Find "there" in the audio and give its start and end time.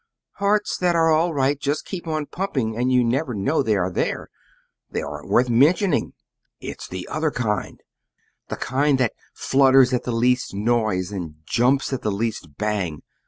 3.91-4.31